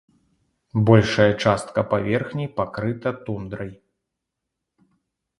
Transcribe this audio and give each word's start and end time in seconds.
Большая 0.89 1.27
частка 1.49 1.79
паверхні 1.91 2.45
пакрыта 2.59 3.09
тундрай. 3.27 3.69